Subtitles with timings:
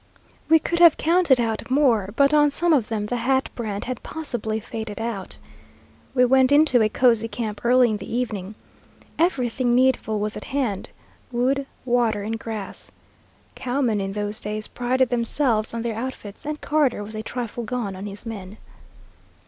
[0.49, 4.01] We could have counted out more, but on some of them the Hat brand had
[4.01, 5.37] possibly faded out.
[6.15, 8.55] We went into a cosy camp early in the evening.
[9.19, 10.89] Everything needful was at hand,
[11.31, 12.89] wood, water, and grass.
[13.53, 17.95] Cowmen in those days prided themselves on their outfits, and Carter was a trifle gone
[17.95, 18.57] on his men.